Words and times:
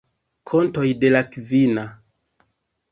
Kontoj 0.51 0.87
de 1.03 1.13
la 1.13 1.23
Kvina. 1.37 1.87